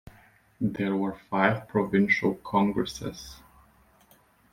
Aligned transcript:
There 0.59 0.95
were 0.95 1.19
five 1.29 1.67
Provincial 1.67 2.33
Congresses. 2.33 3.35